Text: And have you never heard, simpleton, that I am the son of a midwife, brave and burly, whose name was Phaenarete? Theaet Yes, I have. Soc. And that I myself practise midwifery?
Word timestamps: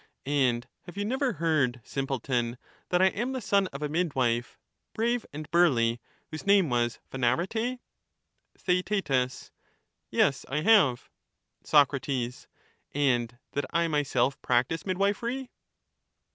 And 0.25 0.67
have 0.87 0.97
you 0.97 1.05
never 1.05 1.33
heard, 1.33 1.79
simpleton, 1.83 2.57
that 2.89 3.03
I 3.03 3.09
am 3.09 3.33
the 3.33 3.39
son 3.39 3.67
of 3.67 3.83
a 3.83 3.87
midwife, 3.87 4.57
brave 4.93 5.27
and 5.31 5.45
burly, 5.51 6.01
whose 6.31 6.43
name 6.47 6.71
was 6.71 6.97
Phaenarete? 7.11 7.77
Theaet 8.57 9.51
Yes, 10.09 10.43
I 10.49 10.61
have. 10.61 11.07
Soc. 11.63 11.93
And 12.95 13.37
that 13.51 13.65
I 13.69 13.87
myself 13.87 14.41
practise 14.41 14.87
midwifery? 14.87 15.51